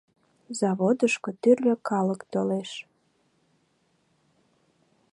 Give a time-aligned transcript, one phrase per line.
[0.59, 2.71] Заводышко тӱрлӧ калык толеш.